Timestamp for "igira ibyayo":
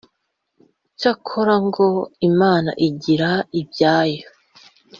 2.87-4.27